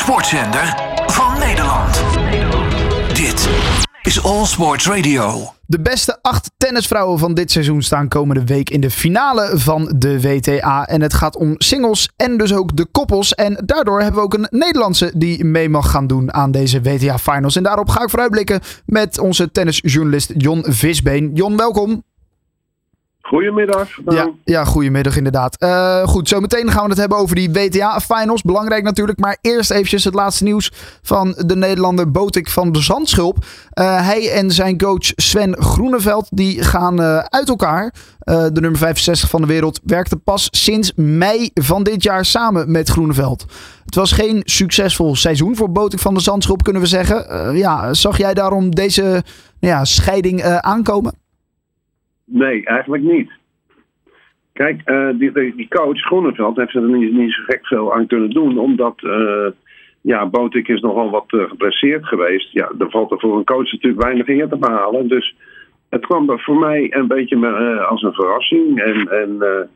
sportzender 0.00 0.76
van 1.06 1.38
Nederland. 1.38 2.02
Dit 3.12 3.48
is 4.02 4.22
All 4.22 4.44
Sports 4.44 4.86
Radio. 4.86 5.52
De 5.66 5.80
beste 5.80 6.18
acht 6.22 6.50
tennisvrouwen 6.56 7.18
van 7.18 7.34
dit 7.34 7.50
seizoen 7.50 7.82
staan 7.82 8.08
komende 8.08 8.44
week 8.44 8.70
in 8.70 8.80
de 8.80 8.90
finale 8.90 9.58
van 9.58 9.92
de 9.96 10.20
WTA. 10.20 10.86
En 10.86 11.02
het 11.02 11.14
gaat 11.14 11.36
om 11.36 11.54
singles 11.58 12.10
en 12.16 12.36
dus 12.36 12.54
ook 12.54 12.76
de 12.76 12.86
koppels. 12.86 13.34
En 13.34 13.62
daardoor 13.64 14.00
hebben 14.00 14.20
we 14.20 14.26
ook 14.26 14.34
een 14.34 14.46
Nederlandse 14.50 15.12
die 15.14 15.44
mee 15.44 15.68
mag 15.68 15.90
gaan 15.90 16.06
doen 16.06 16.32
aan 16.32 16.50
deze 16.50 16.80
WTA 16.80 17.18
Finals. 17.18 17.56
En 17.56 17.62
daarop 17.62 17.88
ga 17.88 18.02
ik 18.02 18.10
vooruitblikken 18.10 18.60
met 18.86 19.18
onze 19.18 19.50
tennisjournalist 19.50 20.32
Jon 20.36 20.64
Visbeen. 20.68 21.30
Jon, 21.34 21.56
welkom. 21.56 22.02
Goedemiddag. 23.30 23.88
Ja, 24.08 24.30
ja, 24.44 24.64
goedemiddag 24.64 25.16
inderdaad. 25.16 25.62
Uh, 25.62 26.02
goed, 26.02 26.28
zometeen 26.28 26.70
gaan 26.70 26.82
we 26.82 26.88
het 26.88 26.98
hebben 26.98 27.18
over 27.18 27.36
die 27.36 27.52
WTA-finals. 27.52 28.42
Belangrijk 28.42 28.82
natuurlijk, 28.82 29.18
maar 29.18 29.38
eerst 29.40 29.70
eventjes 29.70 30.04
het 30.04 30.14
laatste 30.14 30.44
nieuws 30.44 30.72
van 31.02 31.34
de 31.46 31.56
Nederlander 31.56 32.10
Botik 32.10 32.48
van 32.48 32.72
de 32.72 32.82
Zandschulp. 32.82 33.36
Uh, 33.38 34.06
hij 34.06 34.32
en 34.32 34.50
zijn 34.50 34.78
coach 34.78 35.12
Sven 35.16 35.56
Groeneveld 35.62 36.28
die 36.30 36.62
gaan 36.62 37.00
uh, 37.00 37.18
uit 37.18 37.48
elkaar. 37.48 37.94
de 38.18 38.60
nummer 38.60 38.78
65 38.78 39.30
van 39.30 39.40
de 39.40 39.46
wereld 39.46 39.80
werkte 39.84 40.16
pas 40.16 40.48
sinds 40.50 40.92
mei 40.96 41.50
van 41.54 41.82
dit 41.82 42.02
jaar 42.02 42.24
samen 42.24 42.70
met 42.70 42.88
Groeneveld. 42.88 43.44
Het 43.84 43.94
was 43.94 44.12
geen 44.12 44.42
succesvol 44.44 45.16
seizoen 45.16 45.56
voor 45.56 45.72
Botik 45.72 46.00
van 46.00 46.14
de 46.14 46.20
Zandschulp, 46.20 46.62
kunnen 46.62 46.82
we 46.82 46.88
zeggen. 46.88 47.56
ja, 47.56 47.94
zag 47.94 48.18
jij 48.18 48.34
daarom 48.34 48.74
deze 48.74 49.22
ja, 49.58 49.84
scheiding 49.84 50.42
aankomen? 50.44 51.19
Nee, 52.32 52.64
eigenlijk 52.64 53.02
niet. 53.02 53.30
Kijk, 54.52 54.82
uh, 54.84 55.08
die, 55.14 55.32
die, 55.32 55.68
coach 55.68 55.98
Groeneveld 55.98 56.56
heeft 56.56 56.74
er 56.74 56.82
niet, 56.82 57.12
niet 57.12 57.32
zo 57.32 57.42
gek 57.42 57.66
veel 57.66 57.94
aan 57.94 58.06
kunnen 58.06 58.30
doen, 58.30 58.58
omdat 58.58 59.02
uh, 59.02 59.46
ja, 60.00 60.26
Botik 60.26 60.68
is 60.68 60.80
nogal 60.80 61.10
wat 61.10 61.26
uh, 61.28 61.48
geblesseerd 61.48 62.06
geweest. 62.06 62.52
Ja, 62.52 62.72
er 62.78 62.90
valt 62.90 63.10
er 63.10 63.20
voor 63.20 63.36
een 63.36 63.44
coach 63.44 63.72
natuurlijk 63.72 64.02
weinig 64.02 64.28
eer 64.28 64.48
te 64.48 64.56
behalen. 64.56 65.08
Dus 65.08 65.36
het 65.88 66.06
kwam 66.06 66.40
voor 66.40 66.58
mij 66.58 66.86
een 66.94 67.06
beetje 67.06 67.80
als 67.80 68.02
een 68.02 68.12
verrassing. 68.12 68.80
En, 68.80 69.08
en 69.08 69.68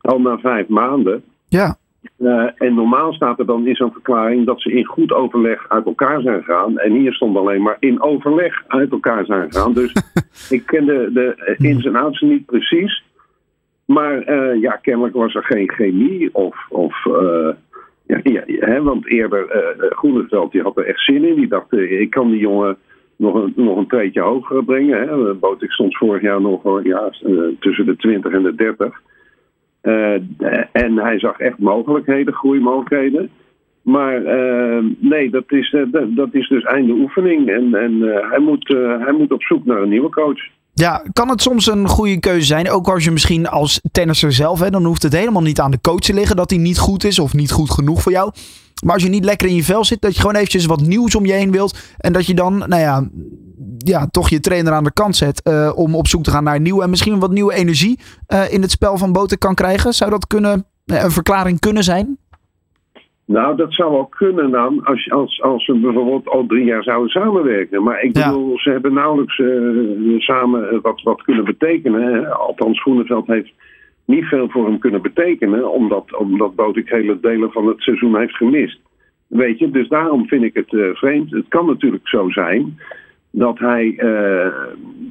al 0.00 0.20
na 0.20 0.38
vijf 0.38 0.68
maanden. 0.68 1.22
Ja. 1.48 1.76
Uh, 2.18 2.50
en 2.54 2.74
normaal 2.74 3.12
staat 3.12 3.38
er 3.38 3.46
dan 3.46 3.66
in 3.66 3.74
zo'n 3.74 3.92
verklaring 3.92 4.46
dat 4.46 4.60
ze 4.60 4.72
in 4.72 4.84
goed 4.84 5.12
overleg 5.12 5.68
uit 5.68 5.86
elkaar 5.86 6.20
zijn 6.20 6.42
gegaan. 6.42 6.78
En 6.78 6.92
hier 6.92 7.12
stond 7.12 7.36
alleen 7.36 7.62
maar 7.62 7.76
in 7.78 8.02
overleg 8.02 8.64
uit 8.66 8.90
elkaar 8.90 9.24
zijn 9.24 9.52
gegaan. 9.52 9.72
Dus 9.72 9.92
ik 10.56 10.66
ken 10.66 10.86
de, 10.86 11.54
ins 11.58 11.84
en 11.84 11.96
outs 11.96 12.20
niet 12.20 12.46
precies. 12.46 13.04
Maar 13.84 14.30
uh, 14.30 14.60
ja, 14.60 14.76
kennelijk 14.76 15.14
was 15.14 15.34
er 15.34 15.44
geen 15.44 15.70
chemie 15.70 16.34
of. 16.34 16.66
of 16.68 17.04
uh, 17.04 17.50
ja, 18.06 18.20
ja, 18.22 18.42
hè, 18.46 18.82
want 18.82 19.06
eerder 19.06 19.56
uh, 19.56 19.90
Groeneveld 19.90 20.52
die 20.52 20.62
had 20.62 20.76
er 20.76 20.86
echt 20.86 21.04
zin 21.04 21.24
in. 21.24 21.34
Die 21.34 21.48
dacht, 21.48 21.72
ik 21.72 22.10
kan 22.10 22.30
die 22.30 22.40
jongen 22.40 22.76
nog 23.16 23.34
een, 23.34 23.52
nog 23.56 23.76
een 23.76 23.86
treetje 23.86 24.20
hoger 24.20 24.64
brengen. 24.64 25.08
Hè. 25.08 25.34
Boot 25.34 25.62
ik 25.62 25.70
stond 25.70 25.96
vorig 25.96 26.22
jaar 26.22 26.40
nog 26.40 26.82
ja, 26.82 27.10
tussen 27.60 27.86
de 27.86 27.96
20 27.96 28.32
en 28.32 28.42
de 28.42 28.54
30. 28.54 29.00
Uh, 29.84 30.14
en 30.72 30.98
hij 30.98 31.18
zag 31.18 31.38
echt 31.38 31.58
mogelijkheden, 31.58 32.34
groeimogelijkheden. 32.34 33.30
Maar 33.82 34.22
uh, 34.22 34.84
nee, 34.98 35.30
dat 35.30 35.44
is, 35.46 35.72
uh, 35.72 35.82
dat 36.16 36.28
is 36.34 36.48
dus 36.48 36.62
einde 36.62 36.92
oefening. 36.92 37.48
En, 37.48 37.74
en 37.74 38.00
hij, 38.30 38.38
moet, 38.38 38.68
hij 38.98 39.12
moet 39.18 39.32
op 39.32 39.42
zoek 39.42 39.64
naar 39.64 39.82
een 39.82 39.88
nieuwe 39.88 40.10
coach. 40.10 40.40
Ja, 40.74 41.02
kan 41.12 41.28
het 41.28 41.42
soms 41.42 41.66
een 41.66 41.88
goede 41.88 42.20
keuze 42.20 42.46
zijn? 42.46 42.70
Ook 42.70 42.88
als 42.88 43.04
je 43.04 43.10
misschien 43.10 43.48
als 43.48 43.80
tennisser 43.92 44.32
zelf, 44.32 44.60
hè, 44.60 44.70
dan 44.70 44.84
hoeft 44.84 45.02
het 45.02 45.12
helemaal 45.12 45.42
niet 45.42 45.60
aan 45.60 45.70
de 45.70 45.80
coach 45.80 46.00
te 46.00 46.14
liggen 46.14 46.36
dat 46.36 46.50
hij 46.50 46.58
niet 46.58 46.78
goed 46.78 47.04
is 47.04 47.18
of 47.18 47.34
niet 47.34 47.50
goed 47.50 47.70
genoeg 47.70 48.02
voor 48.02 48.12
jou. 48.12 48.30
Maar 48.84 48.94
als 48.94 49.02
je 49.02 49.08
niet 49.08 49.24
lekker 49.24 49.48
in 49.48 49.54
je 49.54 49.62
vel 49.62 49.84
zit, 49.84 50.00
dat 50.00 50.14
je 50.14 50.20
gewoon 50.20 50.36
eventjes 50.36 50.66
wat 50.66 50.80
nieuws 50.80 51.14
om 51.14 51.26
je 51.26 51.32
heen 51.32 51.50
wilt. 51.50 51.94
En 51.98 52.12
dat 52.12 52.26
je 52.26 52.34
dan, 52.34 52.58
nou 52.58 52.76
ja, 52.80 53.08
ja, 53.78 54.06
toch 54.06 54.28
je 54.28 54.40
trainer 54.40 54.72
aan 54.72 54.84
de 54.84 54.92
kant 54.92 55.16
zet 55.16 55.40
uh, 55.48 55.72
om 55.74 55.94
op 55.94 56.06
zoek 56.06 56.22
te 56.22 56.30
gaan 56.30 56.44
naar 56.44 56.60
nieuwe 56.60 56.82
en 56.82 56.90
misschien 56.90 57.18
wat 57.18 57.30
nieuwe 57.30 57.54
energie 57.54 57.98
uh, 58.28 58.52
in 58.52 58.62
het 58.62 58.70
spel 58.70 58.98
van 58.98 59.12
Boten 59.12 59.38
kan 59.38 59.54
krijgen. 59.54 59.92
Zou 59.92 60.10
dat 60.10 60.26
kunnen, 60.26 60.64
een 60.86 61.10
verklaring 61.10 61.60
kunnen 61.60 61.82
zijn? 61.82 62.18
Nou, 63.26 63.56
dat 63.56 63.72
zou 63.72 63.92
wel 63.92 64.06
kunnen 64.06 64.50
dan, 64.50 64.84
als, 64.84 65.10
als, 65.10 65.42
als 65.42 65.64
ze 65.64 65.78
bijvoorbeeld 65.78 66.28
al 66.28 66.46
drie 66.46 66.64
jaar 66.64 66.82
zouden 66.82 67.08
samenwerken. 67.08 67.82
Maar 67.82 68.02
ik 68.02 68.12
bedoel, 68.12 68.50
ja. 68.50 68.58
ze 68.58 68.70
hebben 68.70 68.94
nauwelijks 68.94 69.38
uh, 69.38 70.20
samen 70.20 70.80
wat, 70.82 71.02
wat 71.02 71.22
kunnen 71.22 71.44
betekenen. 71.44 72.36
Althans, 72.38 72.80
Groeneveld 72.80 73.26
heeft 73.26 73.52
niet 74.04 74.24
veel 74.24 74.48
voor 74.48 74.66
hem 74.66 74.78
kunnen 74.78 75.02
betekenen, 75.02 75.72
omdat, 75.72 76.16
omdat 76.16 76.54
Botik 76.54 76.88
hele 76.88 77.20
delen 77.20 77.50
van 77.52 77.66
het 77.66 77.80
seizoen 77.80 78.18
heeft 78.18 78.36
gemist. 78.36 78.80
Weet 79.26 79.58
je, 79.58 79.70
dus 79.70 79.88
daarom 79.88 80.26
vind 80.26 80.42
ik 80.42 80.54
het 80.54 80.72
uh, 80.72 80.94
vreemd. 80.94 81.30
Het 81.30 81.48
kan 81.48 81.66
natuurlijk 81.66 82.08
zo 82.08 82.30
zijn 82.30 82.78
dat 83.30 83.58
hij 83.58 83.84
uh, 83.96 84.54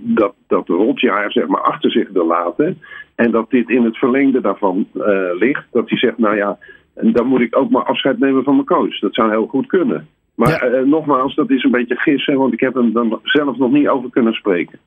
dat, 0.01 0.33
dat 0.47 0.67
rotjaar 0.67 1.31
zeg 1.31 1.47
maar, 1.47 1.61
achter 1.61 1.91
zich 1.91 2.09
wil 2.09 2.27
laten. 2.27 2.81
En 3.15 3.31
dat 3.31 3.49
dit 3.49 3.69
in 3.69 3.83
het 3.83 3.97
verlengde 3.97 4.41
daarvan 4.41 4.87
uh, 4.93 5.03
ligt. 5.39 5.65
Dat 5.71 5.89
hij 5.89 5.97
zegt, 5.97 6.17
nou 6.17 6.35
ja, 6.35 6.57
dan 6.93 7.27
moet 7.27 7.41
ik 7.41 7.57
ook 7.57 7.69
maar 7.69 7.83
afscheid 7.83 8.19
nemen 8.19 8.43
van 8.43 8.55
mijn 8.55 8.67
coach. 8.67 8.99
Dat 8.99 9.13
zou 9.13 9.29
heel 9.29 9.47
goed 9.47 9.67
kunnen. 9.67 10.07
Maar 10.35 10.75
ja. 10.75 10.85
nogmaals, 10.85 11.35
dat 11.35 11.49
is 11.49 11.63
een 11.63 11.71
beetje 11.71 11.95
gissen, 11.95 12.37
want 12.37 12.53
ik 12.53 12.59
heb 12.59 12.73
hem 12.73 12.93
dan 12.93 13.19
zelf 13.23 13.57
nog 13.57 13.71
niet 13.71 13.87
over 13.87 14.09
kunnen 14.09 14.33
spreken. 14.33 14.79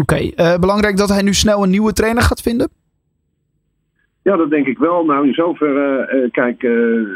Oké, 0.00 0.30
okay. 0.32 0.58
belangrijk 0.58 0.96
dat 0.96 1.08
hij 1.08 1.22
nu 1.22 1.32
snel 1.32 1.62
een 1.62 1.70
nieuwe 1.70 1.92
trainer 1.92 2.22
gaat 2.22 2.42
vinden? 2.42 2.68
Ja, 4.24 4.36
dat 4.36 4.50
denk 4.50 4.66
ik 4.66 4.78
wel. 4.78 5.04
Nou, 5.04 5.26
in 5.26 5.34
zoverre, 5.34 6.12
uh, 6.14 6.30
kijk, 6.30 6.62
uh, 6.62 7.08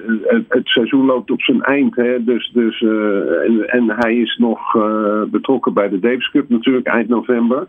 het, 0.49 0.67
seizoen 0.69 1.05
loopt 1.05 1.31
op 1.31 1.43
zijn 1.43 1.63
eind. 1.63 1.97
Hè, 1.97 2.25
dus, 2.25 2.51
dus, 2.53 2.81
uh, 2.81 3.45
en, 3.45 3.69
en, 3.69 3.91
hij 3.91 4.17
is 4.17 4.37
nog 4.37 4.77
betrokken 5.31 5.75
bij 5.75 5.89
de 5.89 5.99
Davis 5.99 6.31
Cup 6.31 6.49
natuurlijk 6.49 6.87
eind 6.87 7.09
november. 7.09 7.67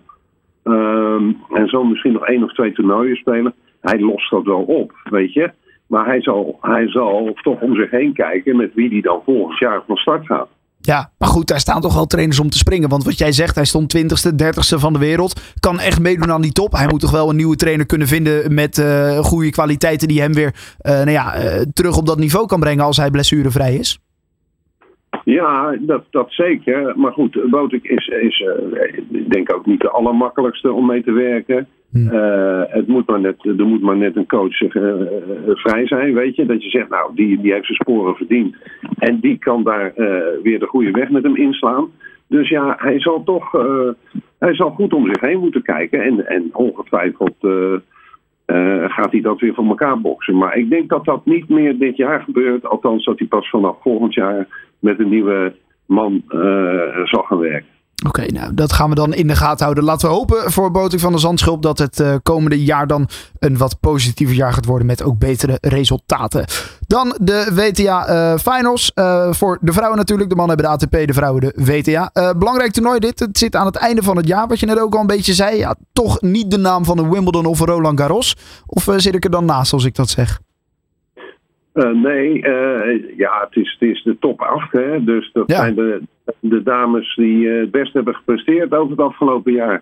Um, 0.64 1.38
en 1.50 1.68
zal 1.68 1.84
misschien 1.84 2.14
nog 2.14 2.26
één 2.26 2.44
of 2.44 2.54
twee 2.54 2.72
toernooien 2.72 3.16
spelen. 3.16 3.54
Hij 3.82 4.00
lost 4.00 4.30
dat 4.30 4.44
wel 4.44 4.62
op, 4.62 4.92
weet 5.04 5.34
je. 5.34 5.52
Maar 5.88 6.06
hij 6.06 6.22
zal, 6.22 6.58
hij 6.62 6.88
zal 6.88 7.34
toch 7.42 7.62
om 7.62 7.76
zich 7.76 7.92
heen 7.92 8.14
kijken 8.14 8.56
met 8.56 8.74
wie 8.74 8.90
hij 8.90 9.02
dan 9.02 9.22
volgend 9.26 9.60
jaar 9.60 9.84
van 9.88 9.96
start 9.96 10.26
gaat. 10.26 10.50
Ja, 10.92 11.10
maar 11.20 11.30
goed, 11.30 11.48
daar 11.48 11.60
staan 11.60 11.82
toch 11.82 11.94
wel 11.94 12.06
trainers 12.06 12.40
om 12.40 12.50
te 12.50 12.58
springen. 12.58 12.90
Want 12.90 13.04
wat 13.04 13.18
jij 13.18 13.32
zegt, 13.32 13.56
hij 13.56 13.66
stond 13.66 13.98
20ste, 13.98 14.32
30ste 14.44 14.78
van 14.86 14.94
de 14.94 15.00
wereld. 15.00 15.56
Kan 15.60 15.80
echt 15.80 16.02
meedoen 16.02 16.32
aan 16.32 16.42
die 16.42 16.52
top. 16.52 16.72
Hij 16.72 16.88
moet 16.88 17.00
toch 17.00 17.12
wel 17.12 17.30
een 17.30 17.36
nieuwe 17.36 17.56
trainer 17.56 17.86
kunnen 17.86 18.08
vinden 18.08 18.54
met 18.54 18.78
uh, 18.78 19.18
goede 19.18 19.50
kwaliteiten 19.50 20.08
die 20.08 20.22
hem 20.22 20.34
weer 20.34 20.52
uh, 20.82 20.92
nou 20.92 21.12
ja, 21.12 21.26
uh, 21.36 21.62
terug 21.74 21.98
op 21.98 22.06
dat 22.06 22.18
niveau 22.18 22.46
kan 22.46 22.60
brengen 22.60 22.86
als 22.86 22.98
hij 22.98 23.12
blessurevrij 23.12 23.76
is. 23.76 24.00
Ja, 25.24 25.78
dat, 25.80 26.04
dat 26.10 26.28
zeker. 26.30 26.94
Maar 26.96 27.12
goed, 27.12 27.50
Botik 27.50 27.84
is, 27.84 28.08
is 28.08 28.44
ik 29.12 29.32
denk 29.32 29.54
ook 29.54 29.66
niet 29.66 29.80
de 29.80 29.90
allermakkelijkste 29.90 30.72
om 30.72 30.86
mee 30.86 31.04
te 31.04 31.12
werken. 31.12 31.68
Hmm. 31.92 32.10
Uh, 32.14 32.62
het 32.68 32.88
moet 32.88 33.08
maar 33.08 33.20
net, 33.20 33.46
er 33.46 33.66
moet 33.66 33.82
maar 33.82 33.98
net 33.98 34.16
een 34.16 34.28
coach 34.28 34.62
uh, 34.62 34.70
uh, 34.74 35.02
vrij 35.46 35.88
zijn, 35.88 36.14
weet 36.14 36.36
je. 36.36 36.46
Dat 36.46 36.64
je 36.64 36.70
zegt, 36.70 36.90
nou, 36.90 37.16
die, 37.16 37.42
die 37.42 37.54
heeft 37.54 37.66
zijn 37.66 37.78
sporen 37.78 38.16
verdiend. 38.16 38.56
En 38.98 39.20
die 39.20 39.38
kan 39.38 39.64
daar 39.64 39.94
weer 40.44 40.60
de 40.60 40.66
goede 40.66 40.92
weg 40.92 41.10
met 41.10 41.24
hem 41.24 41.36
inslaan. 41.36 41.88
Dus 42.28 42.50
ja, 42.50 42.76
hij 42.78 43.00
zal 43.00 43.24
toch 43.24 43.52
hij 44.40 44.56
zal 44.56 44.70
goed 44.70 44.94
om 44.94 45.06
zich 45.06 45.22
heen 45.22 45.40
moeten 45.40 45.62
kijken. 45.62 46.04
En, 46.04 46.28
en 46.28 46.50
ongetwijfeld 46.54 47.36
gaat 48.88 49.12
hij 49.12 49.22
dat 49.22 49.40
weer 49.40 49.54
voor 49.54 49.66
elkaar 49.66 50.02
boksen. 50.02 50.38
Maar 50.38 50.58
ik 50.58 50.70
denk 50.70 50.90
dat 50.90 51.06
dat 51.06 51.26
niet 51.26 51.50
meer 51.50 51.78
dit 51.78 51.98
jaar 51.98 52.22
gebeurt. 52.22 52.66
Althans, 52.66 53.06
dat 53.06 53.20
hij 53.20 53.28
pas 53.28 53.50
vanaf 53.50 53.82
volgend 53.82 54.14
jaar 54.14 54.48
met 54.80 55.00
een 55.00 55.10
nieuwe 55.10 55.54
man 55.86 56.24
zal 57.04 57.24
gaan 57.24 57.40
werken. 57.40 57.79
Oké, 58.08 58.26
nou 58.26 58.54
dat 58.54 58.74
gaan 58.74 58.90
we 58.90 58.96
dan 58.96 59.14
in 59.14 59.28
de 59.28 59.36
gaten 59.36 59.64
houden. 59.64 59.84
Laten 59.84 60.10
we 60.10 60.16
hopen 60.16 60.52
voor 60.52 60.72
Boting 60.72 61.02
van 61.02 61.12
de 61.12 61.18
Zandschulp 61.18 61.62
dat 61.62 61.78
het 61.78 62.00
uh, 62.00 62.16
komende 62.24 62.64
jaar 62.64 62.88
dan 62.88 63.10
een 63.40 63.58
wat 63.58 63.80
positiever 63.80 64.36
jaar 64.36 64.54
gaat 64.54 64.66
worden 64.66 64.88
met 64.88 65.04
ook 65.04 65.18
betere 65.18 65.58
resultaten. 65.62 66.46
Dan 66.88 67.18
de 67.22 67.52
WTA 67.54 68.10
uh, 68.10 68.40
Finals. 68.40 68.92
Uh, 68.96 69.32
voor 69.32 69.58
de 69.62 69.74
vrouwen 69.74 69.98
natuurlijk. 69.98 70.30
De 70.30 70.36
mannen 70.36 70.58
hebben 70.58 70.78
de 70.78 70.86
ATP, 70.86 71.08
de 71.08 71.14
vrouwen 71.14 71.42
de 71.42 71.54
WTA. 71.56 72.34
belangrijk 72.38 72.72
toernooi 72.72 73.00
dit. 73.00 73.20
Het 73.20 73.38
zit 73.38 73.56
aan 73.56 73.66
het 73.66 73.76
einde 73.76 74.04
van 74.04 74.18
het 74.18 74.28
jaar, 74.28 74.48
wat 74.48 74.60
je 74.60 74.66
net 74.66 74.80
ook 74.80 74.94
al 74.94 75.02
een 75.02 75.08
beetje 75.08 75.34
zei. 75.34 75.58
Ja, 75.58 75.76
toch 75.94 76.22
niet 76.22 76.52
de 76.52 76.58
naam 76.58 76.86
van 76.86 76.98
een 76.98 77.10
Wimbledon 77.10 77.46
of 77.46 77.60
Roland 77.60 78.00
Garros. 78.00 78.36
Of 78.66 78.88
zit 78.98 79.16
ik 79.16 79.24
er 79.24 79.32
dan 79.32 79.46
naast 79.46 79.74
als 79.74 79.84
ik 79.84 79.96
dat 79.96 80.10
zeg? 80.10 80.40
Uh, 81.80 82.02
nee, 82.02 82.38
uh, 82.38 83.18
ja, 83.18 83.48
het 83.50 83.56
is, 83.56 83.78
het 83.80 83.90
is 83.90 84.04
de 84.04 84.18
top 84.20 84.42
8. 84.42 84.72
Hè? 84.72 85.04
Dus 85.04 85.30
dat 85.34 85.52
ja. 85.52 85.56
zijn 85.56 85.76
de, 85.76 86.02
de 86.40 86.64
dames 86.64 87.16
die 87.16 87.38
uh, 87.38 87.60
het 87.60 87.72
best 87.72 87.94
hebben 87.94 88.16
gepresteerd 88.16 88.74
over 88.74 88.92
het 88.92 89.00
afgelopen 89.00 89.54
jaar. 89.54 89.82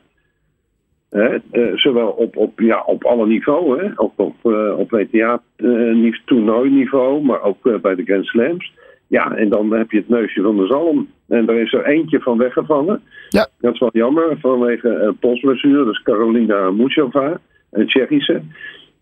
zowel 1.76 2.08
op, 2.08 2.38
op, 2.38 2.60
ja, 2.60 2.84
op 2.86 3.06
alle 3.06 3.28
niveaus, 3.28 3.80
hè? 3.80 3.90
op, 3.96 4.20
op, 4.20 4.36
op 4.78 4.92
WTA-toernooiniveau, 4.92 7.24
maar 7.24 7.42
ook 7.42 7.82
bij 7.82 7.96
de 7.96 8.04
Grand 8.04 8.26
Slams. 8.26 8.74
Ja, 9.08 9.36
en 9.36 9.50
dan 9.50 9.74
heb 9.74 9.92
je 9.92 9.98
het 9.98 10.10
neusje 10.10 10.42
van 10.42 10.58
de 10.58 10.66
zalm. 10.66 11.08
En 11.28 11.46
daar 11.46 11.56
is 11.56 11.74
er 11.74 11.86
eentje 11.86 12.20
van 12.20 12.38
weggevallen. 12.38 13.02
Ja. 13.30 13.48
Dat 13.60 13.74
is 13.74 13.80
wel 13.80 13.90
jammer 13.94 14.38
vanwege 14.40 14.90
een 14.90 15.18
polsblessure. 15.18 15.86
Dat 15.86 15.94
is 15.94 16.02
Carolina 16.02 16.72
Muchova, 16.72 17.40
een 17.72 17.88
Tsjechische. 17.88 18.42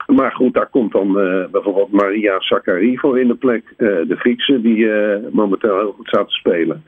Maar 0.06 0.31
goed, 0.31 0.54
daar 0.54 0.69
komt 0.69 0.92
dan 0.92 1.13
bijvoorbeeld 1.52 1.92
Maria 1.92 2.40
Sakkari 2.40 2.98
voor 2.98 3.19
in 3.19 3.28
de 3.28 3.36
plek. 3.36 3.74
de 3.78 4.16
Griekse, 4.18 4.62
die 4.62 4.88
momenteel 5.31 5.78
heel 5.78 5.94
goed 5.98 6.07
staat 6.07 6.28
te 6.28 6.34
spelen. 6.34 6.84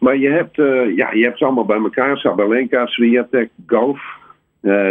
Maar 0.00 0.16
je 0.16 0.28
hebt, 0.28 0.56
ja, 0.96 1.12
je 1.12 1.24
hebt 1.24 1.38
ze 1.38 1.44
allemaal 1.44 1.64
bij 1.64 1.76
elkaar. 1.76 2.16
Sabalenka, 2.16 2.86
Swiatek, 2.86 3.50
Gauff, 3.66 4.00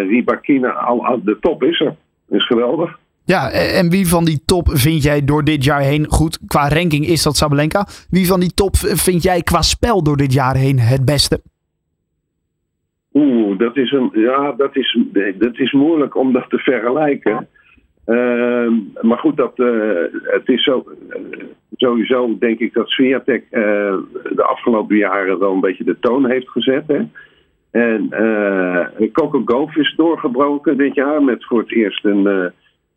Ribakina. 0.08 0.70
Al, 0.70 1.22
de 1.24 1.38
top 1.40 1.64
is 1.64 1.80
er. 1.80 1.96
Is 2.30 2.46
geweldig. 2.48 2.98
Ja, 3.24 3.52
en 3.52 3.90
wie 3.90 4.08
van 4.08 4.26
die 4.26 4.42
top 4.46 4.70
vind 4.72 5.04
jij 5.04 5.26
door 5.26 5.44
dit 5.44 5.64
jaar 5.64 5.82
heen 5.82 6.06
goed? 6.10 6.40
Qua 6.48 6.68
ranking 6.68 7.08
is 7.08 7.24
dat 7.24 7.36
Sabalenka. 7.36 7.88
Wie 8.10 8.28
van 8.28 8.40
die 8.40 8.54
top 8.54 8.76
vind 8.78 9.24
jij 9.24 9.42
qua 9.42 9.62
spel 9.62 10.04
door 10.04 10.18
dit 10.18 10.34
jaar 10.34 10.56
heen 10.56 10.80
het 10.80 11.06
beste? 11.06 11.42
Oeh, 13.16 13.58
dat 13.58 13.78
is, 13.78 13.92
een, 13.92 14.10
ja, 14.14 14.52
dat 14.52 14.76
is, 14.76 15.00
dat 15.38 15.60
is 15.60 15.72
moeilijk 15.72 16.16
om 16.16 16.34
dat 16.34 16.50
te 16.50 16.58
vergelijken. 16.58 17.48
Uh, 18.08 18.72
maar 19.02 19.18
goed, 19.18 19.38
dat, 19.38 19.60
uh, 19.60 20.04
het 20.12 20.50
is 20.50 20.64
zo, 20.64 20.84
uh, 21.10 21.44
sowieso 21.76 22.38
denk 22.38 22.60
ik 22.60 22.74
dat 22.74 22.90
Sviatek 22.90 23.44
uh, 23.52 23.62
de 24.36 24.44
afgelopen 24.44 24.98
jaren 24.98 25.40
wel 25.40 25.54
een 25.54 25.60
beetje 25.60 25.84
de 25.84 26.00
toon 26.00 26.30
heeft 26.30 26.50
gezet. 26.50 26.84
Hè? 26.88 27.02
En 27.72 28.10
Coco 29.12 29.42
Golf 29.46 29.76
is 29.76 29.94
doorgebroken 29.96 30.78
dit 30.78 30.96
jaar 30.96 31.24
met 31.24 31.46
voor 31.46 31.60
het 31.60 31.72
eerst 31.72 32.06
een 32.06 32.52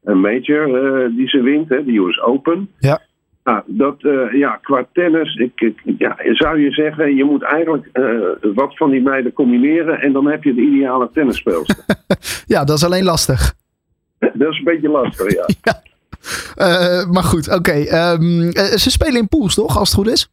een 0.05 0.21
major 0.21 0.69
die 1.17 1.29
ze 1.29 1.43
wint, 1.43 1.69
hè, 1.69 1.85
de 1.85 1.99
US 1.99 2.21
Open. 2.21 2.69
Ja. 2.79 3.01
Nou, 3.49 3.63
dat, 3.67 4.03
uh, 4.03 4.33
ja, 4.33 4.59
qua 4.63 4.87
tennis, 4.93 5.35
ik, 5.35 5.61
ik, 5.61 5.81
ja, 5.99 6.17
zou 6.23 6.61
je 6.61 6.71
zeggen, 6.71 7.17
je 7.17 7.25
moet 7.25 7.43
eigenlijk 7.43 7.89
uh, 7.93 8.55
wat 8.55 8.77
van 8.77 8.91
die 8.91 9.03
meiden 9.03 9.33
combineren 9.33 10.01
en 10.01 10.13
dan 10.13 10.27
heb 10.27 10.45
je 10.45 10.55
de 10.55 10.61
ideale 10.61 11.11
tennisspeelster. 11.13 11.77
ja, 12.55 12.65
dat 12.65 12.77
is 12.77 12.85
alleen 12.85 13.05
lastig. 13.05 13.55
dat 14.19 14.53
is 14.53 14.59
een 14.59 14.65
beetje 14.65 14.89
lastig, 14.89 15.33
ja. 15.33 15.47
ja. 15.69 17.07
maar 17.11 17.23
goed, 17.23 17.49
oké. 17.49 17.57
Okay. 17.57 17.81
Um, 17.81 18.51
ehm, 18.51 18.77
ze 18.77 18.91
spelen 18.91 19.21
in 19.21 19.29
pools, 19.29 19.55
toch, 19.55 19.79
als 19.79 19.91
het 19.91 19.99
goed 19.99 20.13
is? 20.13 20.31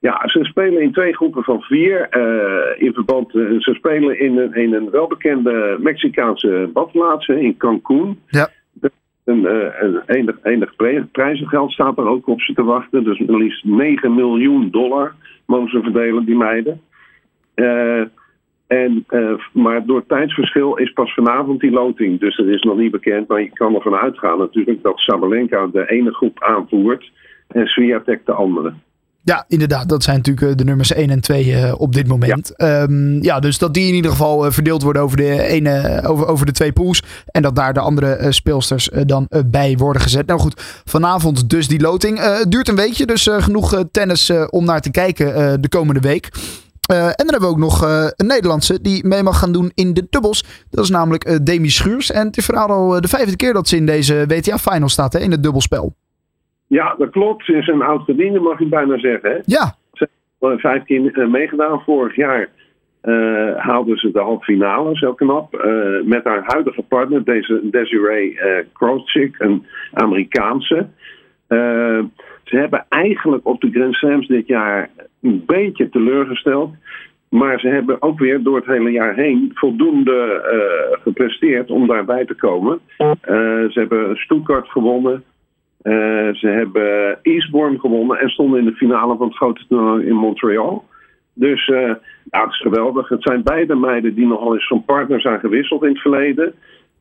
Ja, 0.00 0.28
ze 0.28 0.44
spelen 0.44 0.82
in 0.82 0.92
twee 0.92 1.14
groepen 1.14 1.42
van 1.42 1.60
vier. 1.60 2.08
Uh, 2.10 2.82
in 2.86 2.92
verband, 2.92 3.34
uh, 3.34 3.60
ze 3.60 3.74
spelen 3.74 4.20
in 4.20 4.38
een, 4.38 4.54
in 4.54 4.74
een 4.74 4.90
welbekende 4.90 5.76
Mexicaanse 5.80 6.70
badplaats 6.72 7.26
in 7.26 7.56
Cancún. 7.56 8.20
Ja. 8.26 8.48
Een, 9.28 9.44
een 9.84 10.02
enig, 10.06 10.36
enig 10.42 10.76
prijzengeld 11.12 11.72
staat 11.72 11.98
er 11.98 12.08
ook 12.08 12.26
op 12.26 12.40
ze 12.40 12.52
te 12.52 12.64
wachten. 12.64 13.04
Dus 13.04 13.18
maar 13.18 13.38
liefst 13.38 13.64
9 13.64 14.14
miljoen 14.14 14.70
dollar 14.70 15.14
mogen 15.46 15.70
ze 15.70 15.82
verdelen, 15.82 16.24
die 16.24 16.36
meiden. 16.36 16.80
Uh, 17.54 18.02
en, 18.66 19.04
uh, 19.10 19.32
maar 19.52 19.86
door 19.86 20.06
tijdsverschil 20.06 20.76
is 20.76 20.92
pas 20.92 21.14
vanavond 21.14 21.60
die 21.60 21.70
loting. 21.70 22.20
Dus 22.20 22.36
dat 22.36 22.46
is 22.46 22.62
nog 22.62 22.76
niet 22.76 22.90
bekend. 22.90 23.28
Maar 23.28 23.40
je 23.40 23.52
kan 23.52 23.74
ervan 23.74 23.94
uitgaan 23.94 24.38
natuurlijk 24.38 24.82
dat 24.82 24.98
Sabalenka 24.98 25.66
de 25.66 25.90
ene 25.90 26.14
groep 26.14 26.42
aanvoert 26.42 27.10
en 27.48 27.66
Swiatek 27.66 28.26
de 28.26 28.32
andere. 28.32 28.74
Ja, 29.22 29.44
inderdaad. 29.48 29.88
Dat 29.88 30.02
zijn 30.02 30.16
natuurlijk 30.16 30.50
eh, 30.50 30.56
de 30.56 30.64
nummers 30.64 30.92
1 30.92 31.10
en 31.10 31.20
2 31.20 31.46
uh, 31.46 31.80
op 31.80 31.94
dit 31.94 32.06
moment. 32.06 32.52
Ja. 32.56 32.82
Um, 32.82 33.22
ja, 33.22 33.40
dus 33.40 33.58
dat 33.58 33.74
die 33.74 33.88
in 33.88 33.94
ieder 33.94 34.10
geval 34.10 34.46
uh, 34.46 34.52
verdeeld 34.52 34.82
worden 34.82 35.02
over 35.02 35.16
de, 35.16 35.42
ene, 35.42 36.02
over, 36.06 36.26
over 36.26 36.46
de 36.46 36.52
twee 36.52 36.72
pools. 36.72 37.02
En 37.26 37.42
dat 37.42 37.56
daar 37.56 37.74
de 37.74 37.80
andere 37.80 38.32
speelsters 38.32 38.88
dan 39.06 39.28
bij 39.46 39.76
worden 39.76 40.02
gezet. 40.02 40.26
Nou 40.26 40.40
goed, 40.40 40.62
vanavond 40.84 41.50
dus 41.50 41.68
die 41.68 41.80
loting. 41.80 42.18
het 42.18 42.50
duurt 42.50 42.68
een 42.68 42.76
weekje, 42.76 43.06
dus 43.06 43.28
genoeg 43.30 43.84
tennis 43.90 44.32
om 44.50 44.64
naar 44.64 44.80
te 44.80 44.90
kijken 44.90 45.60
de 45.60 45.68
komende 45.68 46.00
week. 46.00 46.28
en 46.86 47.12
dan 47.16 47.28
hebben 47.28 47.40
we 47.40 47.46
ook 47.46 47.58
nog 47.58 47.82
een 48.16 48.26
Nederlandse 48.26 48.80
die 48.80 49.06
mee 49.06 49.22
mag 49.22 49.38
gaan 49.38 49.52
doen 49.52 49.70
in 49.74 49.94
de 49.94 50.06
dubbels. 50.10 50.44
Dat 50.70 50.84
is 50.84 50.90
namelijk 50.90 51.46
Demi 51.46 51.70
Schuurs. 51.70 52.10
En 52.10 52.26
het 52.26 52.36
is 52.36 52.44
vooral 52.44 52.68
al 52.68 53.00
de 53.00 53.08
vijfde 53.08 53.36
keer 53.36 53.52
dat 53.52 53.68
ze 53.68 53.76
in 53.76 53.86
deze 53.86 54.24
WTA-final 54.28 54.88
staat 54.88 55.12
hè, 55.12 55.18
in 55.18 55.30
het 55.30 55.42
dubbelspel. 55.42 55.94
Ja, 56.68 56.94
dat 56.98 57.10
klopt. 57.10 57.44
Ze 57.44 57.52
is 57.52 57.66
een 57.66 57.82
oud 57.82 58.04
verdiende, 58.04 58.40
mag 58.40 58.60
ik 58.60 58.70
bijna 58.70 58.98
zeggen. 58.98 59.30
Hè? 59.30 59.38
Ja. 59.44 59.74
Ze 59.92 60.08
hebben 60.38 60.58
vijf 60.58 60.84
keer 60.84 61.18
eh, 61.18 61.28
meegedaan. 61.28 61.80
Vorig 61.80 62.16
jaar 62.16 62.48
uh, 63.02 63.56
haalden 63.56 63.96
ze 63.96 64.10
de 64.10 64.18
halve 64.18 64.44
finale, 64.44 64.96
zo 64.96 65.14
knap. 65.14 65.54
Uh, 65.54 66.02
met 66.04 66.24
haar 66.24 66.42
huidige 66.46 66.82
partner, 66.82 67.24
deze 67.24 67.60
Desiree 67.62 68.32
uh, 68.80 69.30
een 69.38 69.66
Amerikaanse. 69.92 70.86
ze 72.44 72.56
hebben 72.56 72.86
eigenlijk 72.88 73.46
op 73.46 73.60
de 73.60 73.70
Grand 73.70 73.94
Slams 73.94 74.26
dit 74.26 74.46
jaar 74.46 74.90
een 75.22 75.42
beetje 75.46 75.88
teleurgesteld. 75.88 76.74
Maar 77.28 77.60
ze 77.60 77.68
hebben 77.68 78.02
ook 78.02 78.18
weer 78.18 78.42
door 78.42 78.56
het 78.56 78.66
hele 78.66 78.90
jaar 78.90 79.14
heen 79.14 79.50
voldoende 79.54 80.42
gepresteerd 81.02 81.70
om 81.70 81.86
daarbij 81.86 82.24
te 82.24 82.34
komen. 82.34 82.78
ze 83.70 83.70
hebben 83.74 84.16
Stuttgart 84.16 84.68
gewonnen. 84.68 85.24
Uh, 85.88 86.34
ze 86.34 86.48
hebben 86.48 87.18
Eastbourne 87.22 87.78
gewonnen 87.78 88.18
en 88.18 88.28
stonden 88.28 88.58
in 88.58 88.64
de 88.64 88.74
finale 88.74 89.16
van 89.16 89.26
het 89.26 89.36
grote 89.36 89.66
toernooi 89.68 90.06
in 90.06 90.14
Montreal. 90.14 90.84
Dus 91.32 91.68
uh, 91.68 91.78
ja, 92.30 92.40
het 92.40 92.50
is 92.50 92.60
geweldig. 92.60 93.08
Het 93.08 93.22
zijn 93.22 93.42
beide 93.42 93.74
meiden 93.74 94.14
die 94.14 94.26
nogal 94.26 94.54
eens 94.54 94.66
van 94.66 94.84
partner 94.84 95.20
zijn 95.20 95.40
gewisseld 95.40 95.82
in 95.82 95.88
het 95.88 96.00
verleden. 96.00 96.54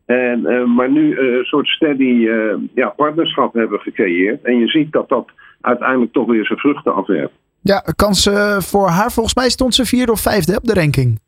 En, 0.05 0.39
uh, 0.39 0.65
maar 0.65 0.91
nu 0.91 1.19
een 1.19 1.45
soort 1.45 1.67
steady 1.67 2.29
ja, 2.73 2.89
partnerschap 2.89 3.53
hebben 3.53 3.79
gecreëerd. 3.79 4.43
En 4.43 4.59
je 4.59 4.67
ziet 4.67 4.91
dat 4.91 5.09
dat 5.09 5.29
uiteindelijk 5.61 6.13
toch 6.13 6.27
weer 6.27 6.45
zijn 6.45 6.59
vruchten 6.59 6.93
afwerpt. 6.93 7.33
Ja, 7.61 7.83
kans 7.95 8.29
voor 8.57 8.87
haar. 8.87 9.11
Volgens 9.11 9.35
mij 9.35 9.49
stond 9.49 9.75
ze 9.75 9.85
vierde 9.85 10.11
of 10.11 10.21
vijfde 10.21 10.55
op 10.55 10.63
de 10.63 10.73
ranking. 10.73 11.19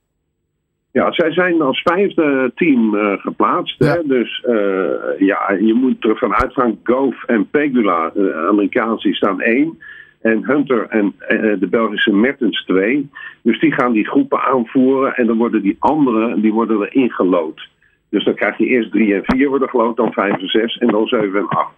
Ja, 0.92 1.12
zij 1.12 1.32
zijn 1.32 1.62
als 1.62 1.82
vijfde 1.84 2.52
team 2.56 2.96
uh, 2.96 3.14
geplaatst. 3.18 3.84
Ja. 3.84 3.94
Hè? 3.94 4.04
Dus 4.04 4.44
uh, 4.48 5.20
ja, 5.20 5.52
je 5.60 5.74
moet 5.74 6.06
ervan 6.06 6.36
uitgaan. 6.36 6.80
Gove 6.84 7.28
en 7.28 7.50
Pegula, 7.50 8.12
de 8.14 8.48
Amerikaanse, 8.50 9.14
staan 9.14 9.42
één. 9.42 9.78
En 10.22 10.46
Hunter 10.46 10.88
en 10.90 11.16
uh, 11.30 11.60
de 11.60 11.68
Belgische 11.70 12.14
Mertens 12.14 12.66
twee. 12.66 13.10
Dus 13.42 13.60
die 13.60 13.74
gaan 13.74 13.92
die 13.92 14.08
groepen 14.08 14.42
aanvoeren. 14.42 15.16
En 15.16 15.28
dan 15.28 15.38
worden 15.38 15.62
die 15.62 15.76
anderen 15.80 16.42
die 16.42 16.54
worden 16.54 16.82
er 16.82 16.96
ingelood. 16.96 17.68
Dus 18.10 18.24
dan 18.24 18.36
krijg 18.36 18.58
je 18.58 18.66
eerst 18.66 18.92
drie 18.92 19.14
en 19.14 19.24
vier 19.24 19.50
worden 19.50 19.70
gelood, 19.70 19.98
dan 19.98 20.14
vijf 20.14 20.38
en 20.42 20.48
zes 20.48 20.78
en 20.78 20.88
dan 20.88 21.08
zeven 21.08 21.40
en 21.40 21.48
acht. 21.48 21.76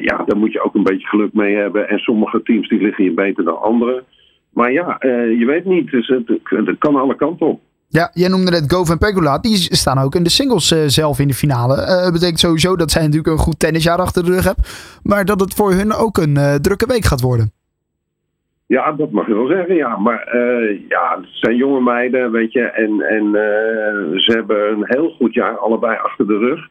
ja, 0.00 0.24
daar 0.26 0.36
moet 0.36 0.52
je 0.52 0.62
ook 0.62 0.74
een 0.74 0.82
beetje 0.82 1.06
geluk 1.06 1.32
mee 1.32 1.56
hebben. 1.56 1.88
En 1.88 1.98
sommige 1.98 2.42
teams 2.42 2.68
die 2.68 2.80
liggen 2.80 3.04
je 3.04 3.12
beter 3.12 3.44
dan 3.44 3.60
andere. 3.60 4.04
Maar 4.52 4.72
ja, 4.72 4.96
je 5.38 5.44
weet 5.46 5.64
niet. 5.64 5.90
Dus 5.90 6.06
het, 6.06 6.28
het 6.44 6.78
kan 6.78 6.96
alle 6.96 7.16
kanten 7.16 7.46
op. 7.46 7.60
Ja, 7.88 8.10
jij 8.12 8.28
noemde 8.28 8.50
net 8.50 8.72
Gove 8.72 8.92
en 8.92 8.98
Pegula. 8.98 9.38
Die 9.38 9.56
staan 9.56 9.98
ook 9.98 10.14
in 10.14 10.22
de 10.22 10.30
singles 10.30 10.72
uh, 10.72 10.78
zelf 10.86 11.18
in 11.18 11.28
de 11.28 11.34
finale. 11.34 11.74
Uh, 11.74 12.12
betekent 12.12 12.38
sowieso 12.38 12.76
dat 12.76 12.90
zij 12.90 13.02
natuurlijk 13.02 13.28
een 13.28 13.38
goed 13.38 13.58
tennisjaar 13.58 13.98
achter 13.98 14.24
de 14.24 14.30
rug 14.30 14.44
hebben. 14.44 14.64
Maar 15.02 15.24
dat 15.24 15.40
het 15.40 15.54
voor 15.54 15.72
hun 15.72 15.92
ook 15.92 16.16
een 16.16 16.36
uh, 16.36 16.54
drukke 16.54 16.86
week 16.86 17.04
gaat 17.04 17.20
worden. 17.20 17.50
Ja, 18.66 18.92
dat 18.92 19.10
mag 19.10 19.26
je 19.26 19.34
wel 19.34 19.46
zeggen, 19.46 19.74
ja. 19.74 19.96
Maar 19.96 20.36
ja, 20.88 21.16
het 21.20 21.28
zijn 21.32 21.56
jonge 21.56 21.80
meiden, 21.80 22.30
weet 22.30 22.52
je. 22.52 22.62
En, 22.62 23.00
en 23.00 23.30
ze 24.14 24.32
hebben 24.32 24.70
een 24.70 24.84
heel 24.86 25.10
goed 25.10 25.34
jaar 25.34 25.58
allebei 25.58 25.96
achter 25.96 26.26
de 26.26 26.38
rug. 26.38 26.68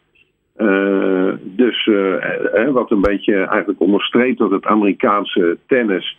dus 1.41 1.89
wat 2.73 2.91
een 2.91 3.01
beetje 3.01 3.35
eigenlijk 3.35 3.79
onderstreept 3.79 4.37
dat 4.37 4.51
het 4.51 4.65
Amerikaanse 4.65 5.57
tennis... 5.67 6.17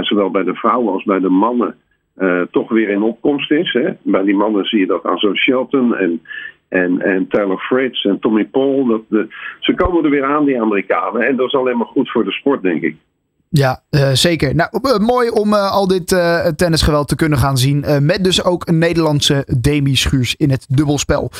zowel 0.00 0.30
bij 0.30 0.44
de 0.44 0.54
vrouwen 0.54 0.92
als 0.92 1.04
bij 1.04 1.20
de 1.20 1.28
mannen 1.28 1.74
uh, 2.20 2.42
toch 2.50 2.68
weer 2.68 2.88
in 2.88 3.02
opkomst 3.02 3.50
is. 3.50 3.72
Hè. 3.72 3.90
Bij 4.02 4.22
die 4.22 4.36
mannen 4.36 4.64
zie 4.64 4.78
je 4.78 4.86
dat 4.86 5.04
aan 5.04 5.18
zo'n 5.18 5.36
Shelton 5.36 5.96
en, 5.96 6.22
en, 6.68 7.00
en 7.00 7.28
Taylor 7.28 7.58
Fritz 7.58 8.04
en 8.04 8.18
Tommy 8.18 8.44
Paul. 8.44 8.86
Dat 8.86 9.00
de, 9.08 9.26
ze 9.60 9.74
komen 9.74 10.04
er 10.04 10.10
weer 10.10 10.24
aan, 10.24 10.44
die 10.44 10.60
Amerikanen. 10.60 11.22
En 11.22 11.36
dat 11.36 11.46
is 11.46 11.54
alleen 11.54 11.76
maar 11.76 11.86
goed 11.86 12.10
voor 12.10 12.24
de 12.24 12.32
sport, 12.32 12.62
denk 12.62 12.82
ik. 12.82 12.96
Ja, 13.48 13.82
uh, 13.90 14.10
zeker. 14.10 14.54
Nou, 14.54 14.70
uh, 14.82 15.06
mooi 15.06 15.28
om 15.28 15.52
uh, 15.52 15.72
al 15.72 15.86
dit 15.86 16.06
tennisgeweld 16.56 17.08
te 17.08 17.16
kunnen 17.16 17.38
gaan 17.38 17.56
zien. 17.56 17.84
met 18.00 18.24
dus 18.24 18.44
ook 18.44 18.68
een 18.68 18.78
Nederlandse 18.78 19.46
Demi 19.60 19.94
Schuurs 19.94 20.36
in 20.36 20.50
het 20.50 20.66
dubbelspel. 20.68 21.30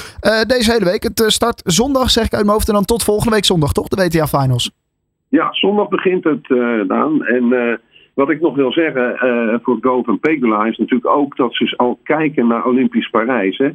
deze 0.47 0.73
hele 0.73 0.85
week. 0.85 1.03
Het 1.03 1.23
start 1.27 1.63
zondag, 1.65 2.11
zeg 2.11 2.25
ik 2.25 2.33
uit 2.33 2.43
mijn 2.43 2.55
hoofd. 2.55 2.69
En 2.69 2.75
dan 2.75 2.85
tot 2.85 3.05
volgende 3.05 3.35
week 3.35 3.45
zondag, 3.45 3.73
toch? 3.73 3.89
De 3.89 4.03
WTA 4.03 4.27
Finals. 4.27 4.71
Ja, 5.29 5.53
zondag 5.53 5.89
begint 5.89 6.25
het, 6.25 6.47
Daan. 6.89 7.25
En 7.25 7.81
wat 8.21 8.31
ik 8.31 8.41
nog 8.41 8.55
wil 8.55 8.73
zeggen 8.73 9.27
uh, 9.27 9.55
voor 9.63 9.79
Gove 9.81 10.11
en 10.11 10.21
Pegula 10.21 10.65
is 10.65 10.79
natuurlijk 10.79 11.11
ook 11.11 11.37
dat 11.37 11.55
ze 11.55 11.75
al 11.77 11.99
kijken 12.03 12.47
naar 12.47 12.65
Olympisch 12.67 13.11
Parijs. 13.11 13.59
Hè, 13.59 13.71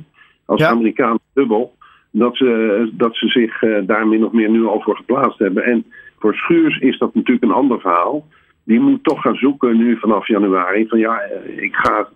als 0.45 0.59
ja. 0.59 0.69
Amerikaans 0.69 1.19
dubbel. 1.33 1.73
Dat 2.11 2.37
ze, 2.37 2.89
dat 2.93 3.15
ze 3.15 3.27
zich 3.27 3.61
uh, 3.61 3.87
daar 3.87 4.07
min 4.07 4.25
of 4.25 4.31
meer 4.31 4.49
nu 4.49 4.65
al 4.65 4.81
voor 4.81 4.95
geplaatst 4.95 5.39
hebben. 5.39 5.63
En 5.63 5.85
voor 6.19 6.33
Schuurs 6.33 6.77
is 6.79 6.97
dat 6.97 7.15
natuurlijk 7.15 7.45
een 7.45 7.51
ander 7.61 7.79
verhaal. 7.79 8.25
Die 8.63 8.79
moet 8.79 9.03
toch 9.03 9.21
gaan 9.21 9.35
zoeken 9.35 9.77
nu 9.77 9.97
vanaf 9.99 10.27
januari. 10.27 10.87
Van 10.87 10.99
ja, 10.99 11.19
eh, 11.19 11.63
ik 11.63 11.75
ga 11.75 12.07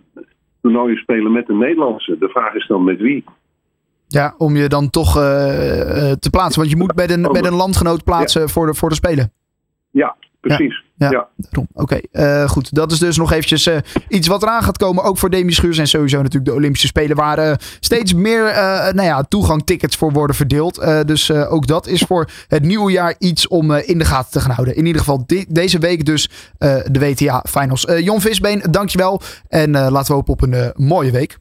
toernooien 0.62 0.96
spelen 0.96 1.32
met 1.32 1.46
de 1.46 1.54
Nederlandse. 1.54 2.18
De 2.18 2.28
vraag 2.28 2.54
is 2.54 2.66
dan 2.66 2.84
met 2.84 3.00
wie. 3.00 3.24
Ja, 4.06 4.34
om 4.38 4.56
je 4.56 4.68
dan 4.68 4.90
toch 4.90 5.16
uh, 5.16 5.22
te 6.12 6.30
plaatsen. 6.30 6.60
Want 6.60 6.70
je 6.72 6.76
moet 6.76 6.94
bij 6.94 7.10
een, 7.10 7.22
bij 7.32 7.42
een 7.42 7.54
landgenoot 7.54 8.04
plaatsen 8.04 8.40
ja. 8.40 8.46
voor, 8.46 8.66
de, 8.66 8.74
voor 8.74 8.88
de 8.88 8.94
Spelen. 8.94 9.32
Ja, 9.90 10.16
precies. 10.40 10.84
Ja. 10.96 11.28
Oké, 11.72 12.00
eh, 12.12 12.48
goed. 12.48 12.74
Dat 12.74 12.92
is 12.92 12.98
dus 12.98 13.16
nog 13.16 13.32
eventjes 13.32 13.66
eh, 13.66 13.76
iets 14.08 14.26
wat 14.28 14.42
eraan 14.42 14.62
gaat 14.62 14.76
komen. 14.76 15.04
Ook 15.04 15.18
voor 15.18 15.30
Demi 15.30 15.52
Schuurs 15.52 15.78
en 15.78 15.86
sowieso 15.86 16.16
natuurlijk 16.16 16.44
de 16.44 16.54
Olympische 16.54 16.86
Spelen. 16.86 17.16
Waar 17.16 17.38
eh, 17.38 17.52
steeds 17.80 18.14
meer 18.14 18.46
eh, 18.46 18.92
nou 18.92 19.02
ja, 19.02 19.22
toegangtickets 19.22 19.96
voor 19.96 20.12
worden 20.12 20.36
verdeeld. 20.36 20.78
Eh, 20.78 21.00
dus 21.04 21.28
eh, 21.28 21.52
ook 21.52 21.66
dat 21.66 21.86
is 21.86 22.02
voor 22.02 22.28
het 22.48 22.62
nieuwe 22.62 22.92
jaar 22.92 23.14
iets 23.18 23.48
om 23.48 23.72
in 23.72 23.98
de 23.98 24.04
gaten 24.04 24.30
te 24.32 24.40
gaan 24.40 24.50
houden. 24.50 24.76
In 24.76 24.86
ieder 24.86 25.00
geval 25.00 25.26
deze 25.48 25.78
week 25.78 26.04
dus 26.04 26.30
eh, 26.58 26.76
de 26.90 26.98
WTA 26.98 27.44
Finals. 27.48 27.84
Eh, 27.84 27.98
Jon 28.04 28.20
Visbeen, 28.20 28.62
dankjewel. 28.70 29.20
En 29.48 29.74
eh, 29.74 29.90
laten 29.90 30.06
we 30.06 30.12
hopen 30.12 30.32
op 30.32 30.42
een 30.42 30.72
mooie 30.76 31.10
week. 31.10 31.38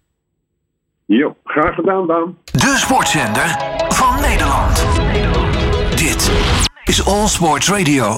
Jo, 1.06 1.36
graag 1.44 1.76
gedaan, 1.76 2.08
Daan. 2.08 2.38
De 2.52 2.76
sportzender 2.78 3.58
van 3.90 4.22
Nederland. 4.22 4.86
Dit 5.96 6.32
is 6.84 7.06
All 7.06 7.28
Sports 7.28 7.70
Radio. 7.70 8.18